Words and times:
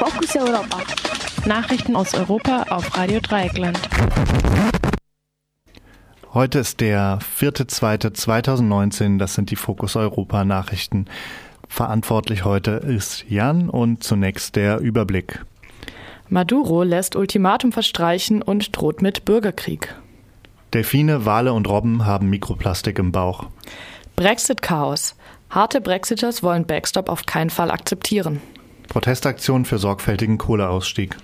Fokus 0.00 0.34
Europa. 0.34 0.78
Nachrichten 1.44 1.94
aus 1.94 2.14
Europa 2.14 2.62
auf 2.70 2.96
Radio 2.96 3.20
Dreieckland. 3.20 3.78
Heute 6.32 6.60
ist 6.60 6.80
der 6.80 7.18
4.2.2019. 7.38 9.18
Das 9.18 9.34
sind 9.34 9.50
die 9.50 9.56
Fokus 9.56 9.96
Europa 9.96 10.46
Nachrichten. 10.46 11.04
Verantwortlich 11.68 12.46
heute 12.46 12.70
ist 12.70 13.26
Jan 13.28 13.68
und 13.68 14.02
zunächst 14.02 14.56
der 14.56 14.78
Überblick. 14.78 15.44
Maduro 16.30 16.82
lässt 16.82 17.14
Ultimatum 17.14 17.70
verstreichen 17.70 18.40
und 18.40 18.74
droht 18.74 19.02
mit 19.02 19.26
Bürgerkrieg. 19.26 19.94
Delfine, 20.72 21.26
Wale 21.26 21.52
und 21.52 21.68
Robben 21.68 22.06
haben 22.06 22.30
Mikroplastik 22.30 22.98
im 22.98 23.12
Bauch. 23.12 23.48
Brexit-Chaos. 24.16 25.14
Harte 25.50 25.82
Brexiters 25.82 26.42
wollen 26.42 26.64
Backstop 26.64 27.10
auf 27.10 27.26
keinen 27.26 27.50
Fall 27.50 27.70
akzeptieren. 27.70 28.40
Protestaktion 28.90 29.64
für 29.64 29.78
sorgfältigen 29.78 30.36
Kohleausstieg. 30.36 31.16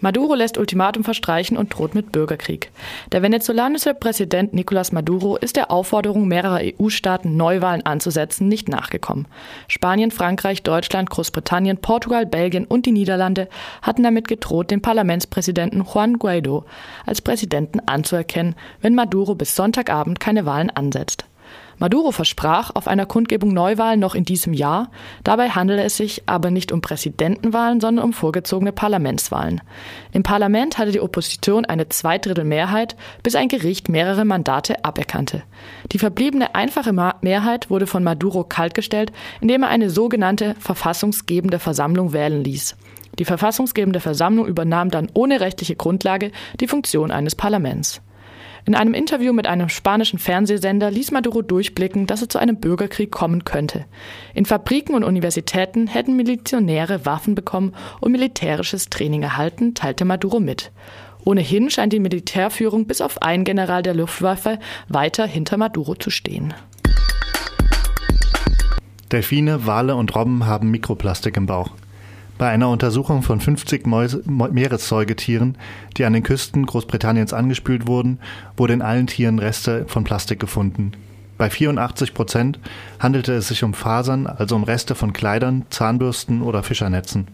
Maduro 0.00 0.34
lässt 0.34 0.58
Ultimatum 0.58 1.04
verstreichen 1.04 1.56
und 1.56 1.72
droht 1.72 1.94
mit 1.94 2.10
Bürgerkrieg. 2.10 2.72
Der 3.12 3.22
venezolanische 3.22 3.94
Präsident 3.94 4.54
Nicolás 4.54 4.92
Maduro 4.92 5.36
ist 5.36 5.54
der 5.54 5.70
Aufforderung 5.70 6.26
mehrerer 6.26 6.60
EU-Staaten, 6.62 7.36
Neuwahlen 7.36 7.86
anzusetzen, 7.86 8.48
nicht 8.48 8.68
nachgekommen. 8.68 9.28
Spanien, 9.68 10.10
Frankreich, 10.10 10.64
Deutschland, 10.64 11.08
Großbritannien, 11.08 11.76
Portugal, 11.76 12.26
Belgien 12.26 12.64
und 12.64 12.86
die 12.86 12.92
Niederlande 12.92 13.48
hatten 13.82 14.02
damit 14.02 14.26
gedroht, 14.26 14.72
den 14.72 14.82
Parlamentspräsidenten 14.82 15.84
Juan 15.84 16.18
Guaido 16.18 16.64
als 17.06 17.22
Präsidenten 17.22 17.78
anzuerkennen, 17.86 18.56
wenn 18.80 18.96
Maduro 18.96 19.36
bis 19.36 19.54
Sonntagabend 19.54 20.18
keine 20.18 20.44
Wahlen 20.44 20.70
ansetzt. 20.70 21.29
Maduro 21.80 22.12
versprach 22.12 22.70
auf 22.74 22.86
einer 22.86 23.06
Kundgebung 23.06 23.54
Neuwahlen 23.54 23.98
noch 23.98 24.14
in 24.14 24.26
diesem 24.26 24.52
Jahr. 24.52 24.90
Dabei 25.24 25.48
handele 25.48 25.82
es 25.82 25.96
sich 25.96 26.22
aber 26.26 26.50
nicht 26.50 26.72
um 26.72 26.82
Präsidentenwahlen, 26.82 27.80
sondern 27.80 28.04
um 28.04 28.12
vorgezogene 28.12 28.70
Parlamentswahlen. 28.70 29.62
Im 30.12 30.22
Parlament 30.22 30.76
hatte 30.76 30.92
die 30.92 31.00
Opposition 31.00 31.64
eine 31.64 31.88
Zweidrittelmehrheit, 31.88 32.96
bis 33.22 33.34
ein 33.34 33.48
Gericht 33.48 33.88
mehrere 33.88 34.26
Mandate 34.26 34.84
aberkannte. 34.84 35.42
Die 35.90 35.98
verbliebene 35.98 36.54
einfache 36.54 36.92
Mehrheit 36.92 37.70
wurde 37.70 37.86
von 37.86 38.04
Maduro 38.04 38.44
kaltgestellt, 38.44 39.10
indem 39.40 39.62
er 39.62 39.70
eine 39.70 39.88
sogenannte 39.88 40.56
verfassungsgebende 40.58 41.58
Versammlung 41.58 42.12
wählen 42.12 42.44
ließ. 42.44 42.76
Die 43.18 43.24
verfassungsgebende 43.24 44.00
Versammlung 44.00 44.46
übernahm 44.46 44.90
dann 44.90 45.08
ohne 45.14 45.40
rechtliche 45.40 45.76
Grundlage 45.76 46.30
die 46.60 46.68
Funktion 46.68 47.10
eines 47.10 47.34
Parlaments. 47.34 48.02
In 48.66 48.74
einem 48.74 48.94
Interview 48.94 49.32
mit 49.32 49.46
einem 49.46 49.68
spanischen 49.68 50.18
Fernsehsender 50.18 50.90
ließ 50.90 51.10
Maduro 51.10 51.42
durchblicken, 51.42 52.06
dass 52.06 52.22
es 52.22 52.28
zu 52.28 52.38
einem 52.38 52.56
Bürgerkrieg 52.56 53.10
kommen 53.10 53.44
könnte. 53.44 53.86
In 54.34 54.44
Fabriken 54.44 54.94
und 54.94 55.04
Universitäten 55.04 55.86
hätten 55.86 56.16
Milizionäre 56.16 57.06
Waffen 57.06 57.34
bekommen 57.34 57.72
und 58.00 58.12
militärisches 58.12 58.90
Training 58.90 59.22
erhalten, 59.22 59.74
teilte 59.74 60.04
Maduro 60.04 60.40
mit. 60.40 60.72
Ohnehin 61.24 61.70
scheint 61.70 61.92
die 61.92 62.00
Militärführung 62.00 62.86
bis 62.86 63.00
auf 63.00 63.22
einen 63.22 63.44
General 63.44 63.82
der 63.82 63.94
Luftwaffe 63.94 64.58
weiter 64.88 65.26
hinter 65.26 65.56
Maduro 65.56 65.94
zu 65.94 66.10
stehen. 66.10 66.54
Delfine, 69.12 69.66
Wale 69.66 69.96
und 69.96 70.14
Robben 70.14 70.46
haben 70.46 70.70
Mikroplastik 70.70 71.36
im 71.36 71.46
Bauch. 71.46 71.70
Bei 72.40 72.48
einer 72.48 72.70
Untersuchung 72.70 73.22
von 73.22 73.38
50 73.38 73.86
Mäuse, 73.86 74.22
Meeressäugetieren, 74.24 75.58
die 75.98 76.06
an 76.06 76.14
den 76.14 76.22
Küsten 76.22 76.64
Großbritanniens 76.64 77.34
angespült 77.34 77.86
wurden, 77.86 78.18
wurde 78.56 78.72
in 78.72 78.80
allen 78.80 79.06
Tieren 79.06 79.38
Reste 79.38 79.84
von 79.88 80.04
Plastik 80.04 80.40
gefunden. 80.40 80.92
Bei 81.36 81.50
84 81.50 82.14
Prozent 82.14 82.58
handelte 82.98 83.34
es 83.34 83.48
sich 83.48 83.62
um 83.62 83.74
Fasern, 83.74 84.26
also 84.26 84.56
um 84.56 84.64
Reste 84.64 84.94
von 84.94 85.12
Kleidern, 85.12 85.66
Zahnbürsten 85.68 86.40
oder 86.40 86.62
Fischernetzen. 86.62 87.28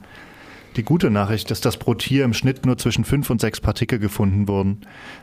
Die 0.75 0.83
gute 0.83 1.09
Nachricht 1.09 1.53
ist, 1.53 1.65
dass 1.65 1.77
pro 1.77 1.95
Tier 1.95 2.25
im 2.25 2.35
Schnitt 2.35 2.67
nur 2.67 2.77
zwischen 2.77 3.05
fünf 3.05 3.31
und 3.31 3.41
sechs 3.41 3.61
Partikel 3.61 4.01
gefunden 4.01 4.49
wurden. 4.49 4.81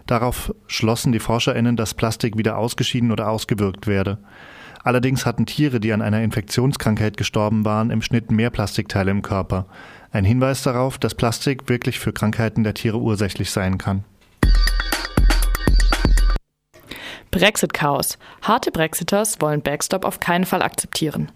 Darauf 0.08 0.56
schlossen 0.66 1.12
die 1.12 1.20
ForscherInnen, 1.20 1.76
dass 1.76 1.94
Plastik 1.94 2.38
wieder 2.38 2.58
ausgeschieden 2.58 3.12
oder 3.12 3.28
ausgewirkt 3.28 3.86
werde. 3.86 4.20
Allerdings 4.84 5.26
hatten 5.26 5.46
Tiere, 5.46 5.80
die 5.80 5.94
an 5.94 6.02
einer 6.02 6.22
Infektionskrankheit 6.22 7.16
gestorben 7.16 7.64
waren, 7.64 7.90
im 7.90 8.02
Schnitt 8.02 8.32
mehr 8.32 8.50
Plastikteile 8.50 9.12
im 9.12 9.22
Körper. 9.22 9.66
Ein 10.12 10.26
Hinweis 10.26 10.62
darauf, 10.62 10.98
dass 10.98 11.16
Plastik 11.16 11.70
wirklich 11.70 12.00
für 12.00 12.12
Krankheiten 12.12 12.66
der 12.66 12.74
Tiere 12.74 13.00
ursächlich 13.00 13.50
sein 13.50 13.78
kann. 13.78 14.04
Brexit-Chaos. 17.32 18.20
Harte 18.42 18.72
Brexiters 18.72 19.42
wollen 19.42 19.62
Backstop 19.62 20.06
auf 20.06 20.20
keinen 20.20 20.46
Fall 20.46 20.62
akzeptieren. 20.62 21.32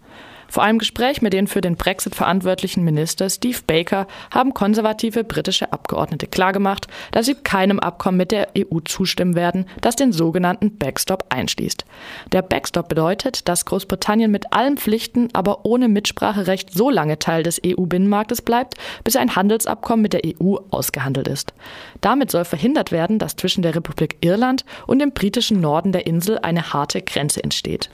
Vor 0.49 0.63
einem 0.63 0.79
Gespräch 0.79 1.21
mit 1.21 1.33
den 1.33 1.47
für 1.47 1.61
den 1.61 1.75
Brexit 1.75 2.15
verantwortlichen 2.15 2.83
Minister 2.83 3.29
Steve 3.29 3.59
Baker 3.67 4.07
haben 4.31 4.53
konservative 4.53 5.23
britische 5.23 5.73
Abgeordnete 5.73 6.27
klargemacht, 6.27 6.87
dass 7.11 7.25
sie 7.25 7.35
keinem 7.35 7.79
Abkommen 7.79 8.17
mit 8.17 8.31
der 8.31 8.49
EU 8.57 8.79
zustimmen 8.79 9.35
werden, 9.35 9.65
das 9.81 9.95
den 9.95 10.11
sogenannten 10.11 10.77
Backstop 10.77 11.25
einschließt. 11.29 11.85
Der 12.31 12.41
Backstop 12.41 12.87
bedeutet, 12.87 13.47
dass 13.47 13.65
Großbritannien 13.65 14.31
mit 14.31 14.53
allen 14.53 14.77
Pflichten, 14.77 15.29
aber 15.33 15.65
ohne 15.65 15.87
Mitspracherecht 15.89 16.73
so 16.73 16.89
lange 16.89 17.19
Teil 17.19 17.43
des 17.43 17.61
EU-Binnenmarktes 17.65 18.41
bleibt, 18.41 18.75
bis 19.03 19.15
ein 19.15 19.35
Handelsabkommen 19.35 20.01
mit 20.01 20.13
der 20.13 20.21
EU 20.25 20.55
ausgehandelt 20.71 21.27
ist. 21.27 21.53
Damit 22.01 22.31
soll 22.31 22.45
verhindert 22.45 22.91
werden, 22.91 23.19
dass 23.19 23.35
zwischen 23.35 23.61
der 23.61 23.75
Republik 23.75 24.17
Irland 24.21 24.63
und 24.85 24.99
dem 24.99 25.11
britischen 25.11 25.59
Norden 25.59 25.91
der 25.91 26.07
Insel 26.07 26.39
eine 26.39 26.73
harte 26.73 27.01
Grenze 27.01 27.43
entsteht. 27.43 27.89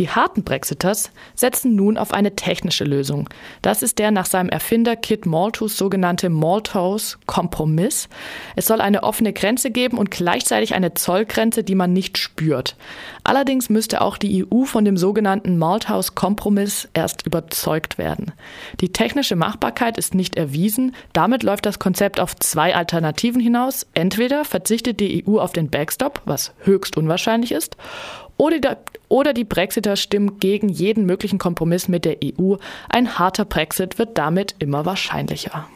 Die 0.00 0.08
harten 0.08 0.44
Brexiters 0.44 1.10
setzen 1.34 1.76
nun 1.76 1.98
auf 1.98 2.14
eine 2.14 2.34
technische 2.34 2.84
Lösung. 2.84 3.28
Das 3.60 3.82
ist 3.82 3.98
der 3.98 4.10
nach 4.10 4.24
seinem 4.24 4.48
Erfinder 4.48 4.96
Kit 4.96 5.26
Malthus 5.26 5.76
sogenannte 5.76 6.30
Malthus-Kompromiss. 6.30 8.08
Es 8.56 8.64
soll 8.64 8.80
eine 8.80 9.02
offene 9.02 9.34
Grenze 9.34 9.70
geben 9.70 9.98
und 9.98 10.10
gleichzeitig 10.10 10.72
eine 10.72 10.94
Zollgrenze, 10.94 11.64
die 11.64 11.74
man 11.74 11.92
nicht 11.92 12.16
spürt. 12.16 12.76
Allerdings 13.24 13.68
müsste 13.68 14.00
auch 14.00 14.16
die 14.16 14.42
EU 14.42 14.64
von 14.64 14.86
dem 14.86 14.96
sogenannten 14.96 15.58
Malthus-Kompromiss 15.58 16.88
erst 16.94 17.26
überzeugt 17.26 17.98
werden. 17.98 18.32
Die 18.80 18.94
technische 18.94 19.36
Machbarkeit 19.36 19.98
ist 19.98 20.14
nicht 20.14 20.34
erwiesen. 20.36 20.94
Damit 21.12 21.42
läuft 21.42 21.66
das 21.66 21.78
Konzept 21.78 22.20
auf 22.20 22.34
zwei 22.36 22.74
Alternativen 22.74 23.42
hinaus. 23.42 23.86
Entweder 23.92 24.46
verzichtet 24.46 24.98
die 24.98 25.26
EU 25.28 25.38
auf 25.38 25.52
den 25.52 25.68
Backstop, 25.68 26.22
was 26.24 26.54
höchst 26.60 26.96
unwahrscheinlich 26.96 27.52
ist, 27.52 27.76
oder, 28.40 29.34
die 29.34 29.44
Brexiter 29.44 29.96
stimmen 29.96 30.38
gegen 30.38 30.70
jeden 30.70 31.04
möglichen 31.04 31.38
Kompromiss 31.38 31.88
mit 31.88 32.06
der 32.06 32.16
EU. 32.24 32.56
Ein 32.88 33.18
harter 33.18 33.44
Brexit 33.44 33.98
wird 33.98 34.16
damit 34.16 34.54
immer 34.58 34.86
wahrscheinlicher. 34.86 35.66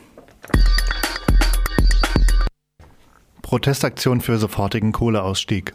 Protestaktion 3.43 4.23
für 4.23 4.39
sofortigen 4.39 4.93
Kohleausstieg. 4.93 5.75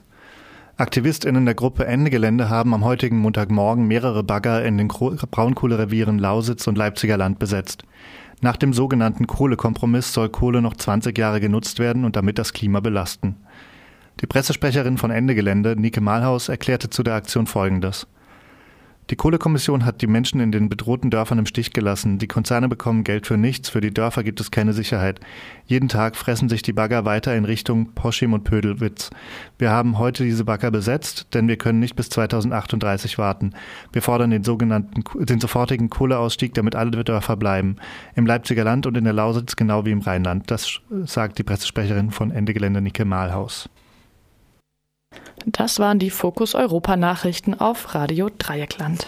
AktivistInnen 0.77 1.45
der 1.45 1.53
Gruppe 1.53 1.85
Ende 1.85 2.09
Gelände 2.09 2.49
haben 2.49 2.73
am 2.73 2.83
heutigen 2.83 3.19
Montagmorgen 3.19 3.85
mehrere 3.85 4.23
Bagger 4.23 4.65
in 4.65 4.77
den 4.77 4.87
Braunkohlerevieren 4.87 6.17
Lausitz 6.17 6.65
und 6.65 6.77
Leipziger 6.77 7.17
Land 7.17 7.37
besetzt. 7.37 7.83
Nach 8.41 8.57
dem 8.57 8.73
sogenannten 8.73 9.27
Kohlekompromiss 9.27 10.13
soll 10.13 10.29
Kohle 10.29 10.61
noch 10.61 10.75
20 10.75 11.15
Jahre 11.17 11.39
genutzt 11.39 11.77
werden 11.77 12.05
und 12.05 12.15
damit 12.15 12.39
das 12.39 12.53
Klima 12.53 12.79
belasten. 12.79 13.35
Die 14.21 14.27
Pressesprecherin 14.27 14.97
von 14.97 15.11
Ende 15.11 15.33
Gelände, 15.33 15.77
Nike 15.77 16.01
Malhaus, 16.01 16.49
erklärte 16.49 16.89
zu 16.89 17.03
der 17.03 17.13
Aktion 17.13 17.47
Folgendes. 17.47 18.05
Die 19.09 19.15
Kohlekommission 19.15 19.85
hat 19.85 20.01
die 20.01 20.07
Menschen 20.07 20.41
in 20.41 20.51
den 20.51 20.67
bedrohten 20.67 21.09
Dörfern 21.09 21.39
im 21.39 21.45
Stich 21.45 21.71
gelassen. 21.71 22.19
Die 22.19 22.27
Konzerne 22.27 22.67
bekommen 22.67 23.05
Geld 23.05 23.25
für 23.25 23.37
nichts, 23.37 23.69
für 23.69 23.79
die 23.79 23.93
Dörfer 23.93 24.23
gibt 24.23 24.39
es 24.41 24.51
keine 24.51 24.73
Sicherheit. 24.73 25.21
Jeden 25.65 25.87
Tag 25.87 26.17
fressen 26.17 26.49
sich 26.49 26.61
die 26.61 26.73
Bagger 26.73 27.05
weiter 27.05 27.33
in 27.33 27.45
Richtung 27.45 27.93
Poschim 27.93 28.33
und 28.33 28.43
Pödelwitz. 28.43 29.09
Wir 29.57 29.71
haben 29.71 29.97
heute 29.97 30.25
diese 30.25 30.43
Bagger 30.43 30.69
besetzt, 30.69 31.33
denn 31.33 31.47
wir 31.47 31.57
können 31.57 31.79
nicht 31.79 31.95
bis 31.95 32.09
2038 32.09 33.17
warten. 33.17 33.53
Wir 33.93 34.01
fordern 34.01 34.31
den 34.31 34.43
sogenannten, 34.43 35.01
den 35.25 35.39
sofortigen 35.39 35.89
Kohleausstieg, 35.89 36.53
damit 36.53 36.75
alle 36.75 36.91
Dörfer 36.91 37.37
bleiben. 37.37 37.77
Im 38.15 38.27
Leipziger 38.27 38.65
Land 38.65 38.85
und 38.85 38.97
in 38.97 39.05
der 39.05 39.13
Lausitz 39.13 39.55
genau 39.55 39.85
wie 39.85 39.91
im 39.91 40.01
Rheinland. 40.01 40.51
Das 40.51 40.81
sagt 41.05 41.39
die 41.39 41.43
Pressesprecherin 41.43 42.11
von 42.11 42.29
Ende 42.29 42.53
Gelände 42.53 42.81
Nike 42.81 43.05
Malhaus. 43.05 43.69
Das 45.45 45.79
waren 45.79 45.99
die 45.99 46.09
Fokus 46.09 46.55
Europa 46.55 46.95
Nachrichten 46.95 47.53
auf 47.53 47.95
Radio 47.95 48.29
Dreieckland. 48.37 49.07